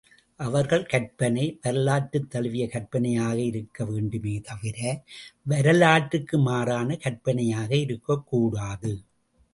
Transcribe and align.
அவர்கள் 0.35 0.85
கற்பனை, 0.85 1.59
வரலாற்றைத் 1.61 2.29
தழுவிய 2.29 2.67
கற்பனையாக 2.67 3.39
இருக்க 3.39 3.85
வேண்டுமே 3.85 4.39
தவிர, 4.39 5.03
வரலாற்றுக்கு 5.43 6.37
மாறான 6.37 6.95
கற்பனையாக 6.95 7.75
இருக்கக் 7.75 8.27
கூடாது. 8.27 9.01